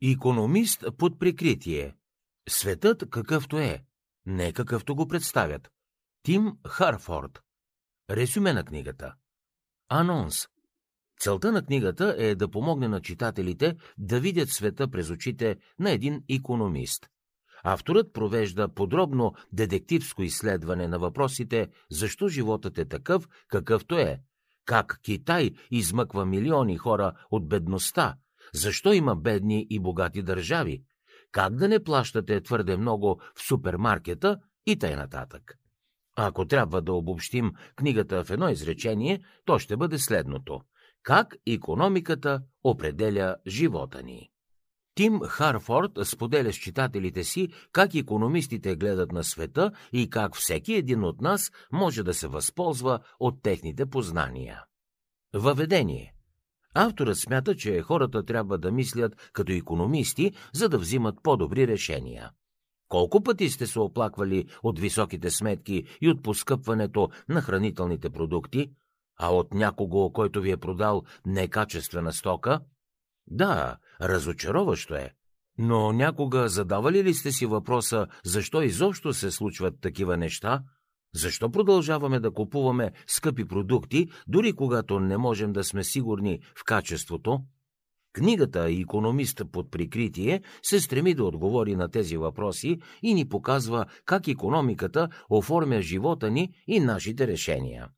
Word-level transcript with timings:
Икономист 0.00 0.84
под 0.98 1.18
прикритие. 1.18 1.94
Светът 2.48 3.10
какъвто 3.10 3.58
е, 3.58 3.84
не 4.26 4.52
какъвто 4.52 4.94
го 4.94 5.08
представят. 5.08 5.68
Тим 6.22 6.52
Харфорд. 6.66 7.42
Резюме 8.10 8.52
на 8.52 8.64
книгата. 8.64 9.14
Анонс. 9.88 10.48
Целта 11.20 11.52
на 11.52 11.64
книгата 11.64 12.14
е 12.18 12.34
да 12.34 12.50
помогне 12.50 12.88
на 12.88 13.00
читателите 13.00 13.76
да 13.98 14.20
видят 14.20 14.48
света 14.48 14.90
през 14.90 15.10
очите 15.10 15.56
на 15.78 15.90
един 15.90 16.22
икономист. 16.28 17.08
Авторът 17.62 18.12
провежда 18.12 18.74
подробно 18.74 19.34
детективско 19.52 20.22
изследване 20.22 20.88
на 20.88 20.98
въпросите 20.98 21.68
защо 21.90 22.28
животът 22.28 22.78
е 22.78 22.84
такъв, 22.84 23.28
какъвто 23.48 23.98
е, 23.98 24.20
как 24.64 25.00
Китай 25.02 25.50
измъква 25.70 26.26
милиони 26.26 26.76
хора 26.76 27.12
от 27.30 27.48
бедността, 27.48 28.16
защо 28.54 28.92
има 28.92 29.16
бедни 29.16 29.66
и 29.70 29.80
богати 29.80 30.22
държави, 30.22 30.82
как 31.32 31.54
да 31.54 31.68
не 31.68 31.84
плащате 31.84 32.40
твърде 32.40 32.76
много 32.76 33.20
в 33.34 33.42
супермаркета 33.48 34.38
и 34.66 34.78
т.н. 34.78 34.96
нататък. 34.96 35.58
Ако 36.16 36.46
трябва 36.46 36.82
да 36.82 36.92
обобщим 36.92 37.52
книгата 37.76 38.24
в 38.24 38.30
едно 38.30 38.48
изречение, 38.48 39.20
то 39.44 39.58
ще 39.58 39.76
бъде 39.76 39.98
следното. 39.98 40.60
Как 41.02 41.34
економиката 41.46 42.42
определя 42.64 43.36
живота 43.46 44.02
ни? 44.02 44.30
Тим 44.94 45.20
Харфорд 45.20 45.90
споделя 46.04 46.52
с 46.52 46.56
читателите 46.56 47.24
си 47.24 47.48
как 47.72 47.94
економистите 47.94 48.76
гледат 48.76 49.12
на 49.12 49.24
света 49.24 49.72
и 49.92 50.10
как 50.10 50.36
всеки 50.36 50.74
един 50.74 51.04
от 51.04 51.20
нас 51.20 51.50
може 51.72 52.02
да 52.02 52.14
се 52.14 52.28
възползва 52.28 53.00
от 53.20 53.42
техните 53.42 53.86
познания. 53.86 54.64
Въведение 55.34 56.14
Авторът 56.80 57.18
смята, 57.18 57.56
че 57.56 57.82
хората 57.82 58.24
трябва 58.24 58.58
да 58.58 58.72
мислят 58.72 59.30
като 59.32 59.52
економисти, 59.52 60.32
за 60.52 60.68
да 60.68 60.78
взимат 60.78 61.14
по-добри 61.22 61.68
решения. 61.68 62.30
Колко 62.88 63.22
пъти 63.22 63.50
сте 63.50 63.66
се 63.66 63.80
оплаквали 63.80 64.46
от 64.62 64.78
високите 64.78 65.30
сметки 65.30 65.84
и 66.00 66.08
от 66.08 66.22
поскъпването 66.22 67.08
на 67.28 67.40
хранителните 67.40 68.10
продукти, 68.10 68.70
а 69.20 69.34
от 69.34 69.54
някого, 69.54 70.12
който 70.12 70.40
ви 70.40 70.50
е 70.50 70.56
продал 70.56 71.02
некачествена 71.26 72.12
стока? 72.12 72.60
Да, 73.26 73.76
разочароващо 74.00 74.94
е. 74.94 75.12
Но 75.58 75.92
някога 75.92 76.48
задавали 76.48 77.04
ли 77.04 77.14
сте 77.14 77.32
си 77.32 77.46
въпроса, 77.46 78.06
защо 78.24 78.62
изобщо 78.62 79.12
се 79.12 79.30
случват 79.30 79.80
такива 79.80 80.16
неща? 80.16 80.62
Защо 81.14 81.50
продължаваме 81.50 82.20
да 82.20 82.30
купуваме 82.30 82.92
скъпи 83.06 83.44
продукти, 83.44 84.08
дори 84.26 84.52
когато 84.52 85.00
не 85.00 85.18
можем 85.18 85.52
да 85.52 85.64
сме 85.64 85.84
сигурни 85.84 86.40
в 86.56 86.64
качеството? 86.64 87.40
Книгата 88.12 88.70
«Економист 88.70 89.42
под 89.52 89.70
прикритие» 89.70 90.42
се 90.62 90.80
стреми 90.80 91.14
да 91.14 91.24
отговори 91.24 91.76
на 91.76 91.88
тези 91.88 92.16
въпроси 92.16 92.78
и 93.02 93.14
ни 93.14 93.28
показва 93.28 93.86
как 94.04 94.28
економиката 94.28 95.08
оформя 95.30 95.82
живота 95.82 96.30
ни 96.30 96.52
и 96.66 96.80
нашите 96.80 97.26
решения. 97.26 97.88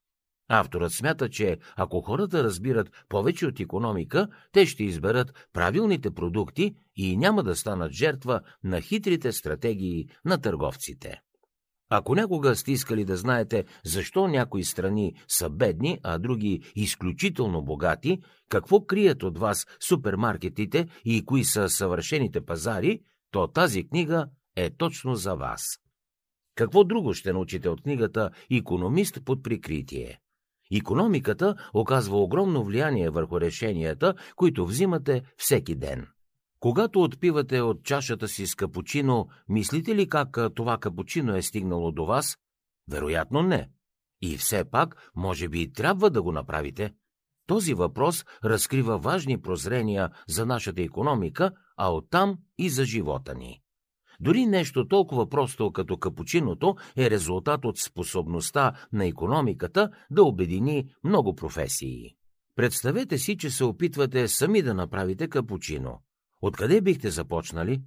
Авторът 0.48 0.92
смята, 0.92 1.28
че 1.28 1.58
ако 1.76 2.00
хората 2.00 2.44
разбират 2.44 2.90
повече 3.08 3.46
от 3.46 3.60
економика, 3.60 4.28
те 4.52 4.66
ще 4.66 4.84
изберат 4.84 5.48
правилните 5.52 6.10
продукти 6.10 6.74
и 6.96 7.16
няма 7.16 7.42
да 7.42 7.56
станат 7.56 7.92
жертва 7.92 8.40
на 8.64 8.80
хитрите 8.80 9.32
стратегии 9.32 10.08
на 10.24 10.40
търговците. 10.40 11.20
Ако 11.92 12.14
някога 12.14 12.56
сте 12.56 12.72
искали 12.72 13.04
да 13.04 13.16
знаете 13.16 13.64
защо 13.84 14.28
някои 14.28 14.64
страни 14.64 15.14
са 15.28 15.50
бедни, 15.50 15.98
а 16.02 16.18
други 16.18 16.72
изключително 16.76 17.62
богати, 17.62 18.18
какво 18.48 18.80
крият 18.86 19.22
от 19.22 19.38
вас 19.38 19.66
супермаркетите 19.88 20.88
и 21.04 21.24
кои 21.24 21.44
са 21.44 21.68
съвършените 21.68 22.40
пазари, 22.40 23.00
то 23.30 23.46
тази 23.46 23.88
книга 23.88 24.26
е 24.56 24.70
точно 24.70 25.14
за 25.14 25.34
вас. 25.34 25.62
Какво 26.54 26.84
друго 26.84 27.14
ще 27.14 27.32
научите 27.32 27.68
от 27.68 27.82
книгата 27.82 28.30
«Икономист 28.50 29.18
под 29.24 29.42
прикритие»? 29.42 30.18
Икономиката 30.70 31.54
оказва 31.74 32.16
огромно 32.16 32.64
влияние 32.64 33.10
върху 33.10 33.40
решенията, 33.40 34.14
които 34.36 34.66
взимате 34.66 35.22
всеки 35.36 35.74
ден. 35.74 36.06
Когато 36.60 37.02
отпивате 37.02 37.60
от 37.60 37.84
чашата 37.84 38.28
си 38.28 38.46
с 38.46 38.54
капучино, 38.54 39.28
мислите 39.48 39.94
ли 39.94 40.08
как 40.08 40.38
това 40.54 40.78
капучино 40.78 41.36
е 41.36 41.42
стигнало 41.42 41.92
до 41.92 42.06
вас? 42.06 42.36
Вероятно 42.90 43.42
не. 43.42 43.70
И 44.22 44.36
все 44.36 44.64
пак, 44.64 45.10
може 45.16 45.48
би, 45.48 45.72
трябва 45.72 46.10
да 46.10 46.22
го 46.22 46.32
направите. 46.32 46.94
Този 47.46 47.74
въпрос 47.74 48.24
разкрива 48.44 48.98
важни 48.98 49.40
прозрения 49.40 50.10
за 50.28 50.46
нашата 50.46 50.82
економика, 50.82 51.52
а 51.76 51.92
оттам 51.92 52.38
и 52.58 52.68
за 52.68 52.84
живота 52.84 53.34
ни. 53.34 53.60
Дори 54.20 54.46
нещо 54.46 54.88
толкова 54.88 55.28
просто 55.28 55.72
като 55.72 55.96
капучиното 55.96 56.76
е 56.96 57.10
резултат 57.10 57.64
от 57.64 57.78
способността 57.78 58.72
на 58.92 59.06
економиката 59.06 59.90
да 60.10 60.22
обедини 60.22 60.94
много 61.04 61.34
професии. 61.34 62.14
Представете 62.56 63.18
си, 63.18 63.36
че 63.36 63.50
се 63.50 63.64
опитвате 63.64 64.28
сами 64.28 64.62
да 64.62 64.74
направите 64.74 65.28
капучино. 65.28 66.02
Откъде 66.42 66.80
бихте 66.80 67.10
започнали? 67.10 67.82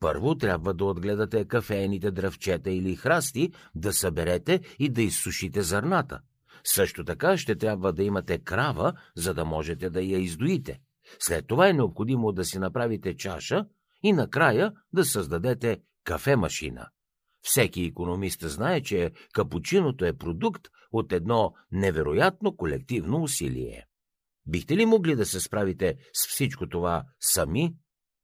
Първо 0.00 0.34
трябва 0.34 0.74
да 0.74 0.84
отгледате 0.84 1.44
кафейните 1.44 2.10
дръвчета 2.10 2.70
или 2.70 2.96
храсти, 2.96 3.52
да 3.74 3.92
съберете 3.92 4.60
и 4.78 4.88
да 4.88 5.02
изсушите 5.02 5.62
зърната. 5.62 6.20
Също 6.64 7.04
така 7.04 7.36
ще 7.36 7.56
трябва 7.56 7.92
да 7.92 8.02
имате 8.02 8.38
крава, 8.38 8.92
за 9.16 9.34
да 9.34 9.44
можете 9.44 9.90
да 9.90 10.02
я 10.02 10.18
издоите. 10.18 10.80
След 11.18 11.46
това 11.46 11.68
е 11.68 11.72
необходимо 11.72 12.32
да 12.32 12.44
си 12.44 12.58
направите 12.58 13.16
чаша 13.16 13.66
и 14.02 14.12
накрая 14.12 14.72
да 14.92 15.04
създадете 15.04 15.80
кафе-машина. 16.04 16.88
Всеки 17.42 17.82
економист 17.82 18.40
знае, 18.42 18.82
че 18.82 19.12
капучиното 19.32 20.04
е 20.04 20.16
продукт 20.16 20.68
от 20.92 21.12
едно 21.12 21.54
невероятно 21.72 22.56
колективно 22.56 23.22
усилие. 23.22 23.86
Бихте 24.46 24.76
ли 24.76 24.86
могли 24.86 25.16
да 25.16 25.26
се 25.26 25.40
справите 25.40 25.96
с 26.12 26.28
всичко 26.28 26.68
това 26.68 27.04
сами? 27.20 27.74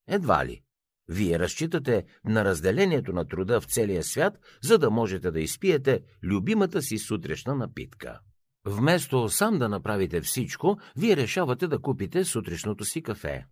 Едва 0.09 0.47
ли. 0.47 0.63
Вие 1.09 1.39
разчитате 1.39 2.05
на 2.25 2.45
разделението 2.45 3.13
на 3.13 3.29
труда 3.29 3.61
в 3.61 3.65
целия 3.65 4.03
свят, 4.03 4.39
за 4.63 4.79
да 4.79 4.91
можете 4.91 5.31
да 5.31 5.41
изпиете 5.41 6.01
любимата 6.23 6.83
си 6.83 6.99
сутрешна 6.99 7.55
напитка. 7.55 8.21
Вместо 8.65 9.29
сам 9.29 9.59
да 9.59 9.69
направите 9.69 10.21
всичко, 10.21 10.79
вие 10.97 11.17
решавате 11.17 11.69
да 11.69 11.79
купите 11.79 12.25
сутрешното 12.25 12.85
си 12.85 13.03
кафе. 13.03 13.47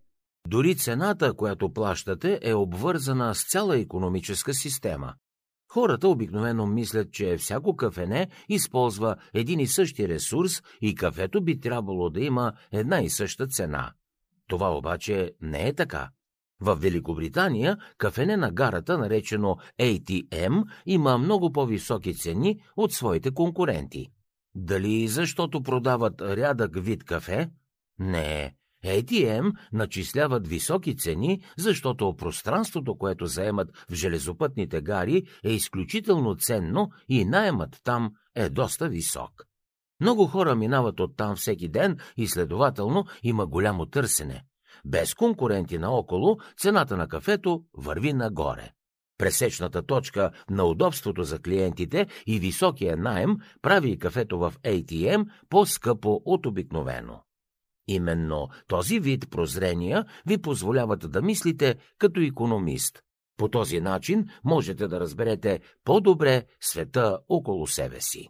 Дори 0.47 0.75
цената, 0.75 1.33
която 1.33 1.73
плащате, 1.73 2.39
е 2.41 2.53
обвързана 2.53 3.35
с 3.35 3.47
цяла 3.49 3.77
економическа 3.77 4.53
система. 4.53 5.13
Хората 5.71 6.07
обикновено 6.07 6.67
мислят, 6.67 7.11
че 7.11 7.37
всяко 7.37 7.75
кафене 7.75 8.27
използва 8.49 9.15
един 9.33 9.59
и 9.59 9.67
същи 9.67 10.07
ресурс 10.07 10.61
и 10.81 10.95
кафето 10.95 11.41
би 11.41 11.59
трябвало 11.59 12.09
да 12.09 12.21
има 12.21 12.53
една 12.71 13.01
и 13.01 13.09
съща 13.09 13.47
цена. 13.47 13.93
Това 14.47 14.77
обаче 14.77 15.31
не 15.41 15.67
е 15.67 15.73
така. 15.73 16.09
В 16.61 16.75
Великобритания 16.75 17.77
кафене 17.97 18.37
на 18.37 18.51
гарата, 18.51 18.97
наречено 18.97 19.57
ATM, 19.79 20.63
има 20.85 21.17
много 21.17 21.51
по-високи 21.51 22.15
цени 22.15 22.61
от 22.77 22.93
своите 22.93 23.31
конкуренти. 23.31 24.07
Дали 24.55 25.07
защото 25.07 25.63
продават 25.63 26.21
рядък 26.21 26.83
вид 26.83 27.03
кафе? 27.03 27.49
Не. 27.99 28.55
ATM 28.85 29.51
начисляват 29.73 30.47
високи 30.47 30.97
цени, 30.97 31.41
защото 31.57 32.15
пространството, 32.17 32.97
което 32.97 33.25
заемат 33.25 33.69
в 33.89 33.93
железопътните 33.93 34.81
гари, 34.81 35.23
е 35.43 35.51
изключително 35.51 36.35
ценно 36.35 36.91
и 37.09 37.25
найемът 37.25 37.79
там 37.83 38.11
е 38.35 38.49
доста 38.49 38.89
висок. 38.89 39.45
Много 39.99 40.25
хора 40.25 40.55
минават 40.55 40.99
оттам 40.99 41.35
всеки 41.35 41.69
ден 41.69 41.97
и 42.17 42.27
следователно 42.27 43.05
има 43.23 43.47
голямо 43.47 43.85
търсене. 43.85 44.43
Без 44.85 45.13
конкуренти 45.13 45.77
наоколо, 45.77 46.37
цената 46.57 46.97
на 46.97 47.07
кафето 47.07 47.63
върви 47.73 48.13
нагоре. 48.13 48.71
Пресечната 49.17 49.83
точка 49.83 50.31
на 50.49 50.63
удобството 50.63 51.23
за 51.23 51.39
клиентите 51.39 52.07
и 52.27 52.39
високия 52.39 52.97
найем 52.97 53.37
прави 53.61 53.99
кафето 53.99 54.39
в 54.39 54.53
ATM 54.63 55.25
по-скъпо 55.49 56.21
от 56.25 56.45
обикновено. 56.45 57.23
Именно 57.87 58.49
този 58.67 58.99
вид 58.99 59.29
прозрения 59.31 60.05
ви 60.25 60.37
позволяват 60.37 61.11
да 61.11 61.21
мислите 61.21 61.75
като 61.97 62.19
економист. 62.21 63.01
По 63.37 63.49
този 63.49 63.81
начин 63.81 64.29
можете 64.43 64.87
да 64.87 64.99
разберете 64.99 65.59
по-добре 65.83 66.43
света 66.61 67.19
около 67.29 67.67
себе 67.67 68.01
си. 68.01 68.29